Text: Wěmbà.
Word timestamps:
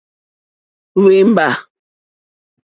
Wěmbà. 1.03 1.49